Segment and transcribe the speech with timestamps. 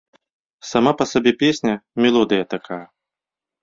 [0.69, 1.73] Сама па сабе песня,
[2.07, 2.85] мелодыя такая.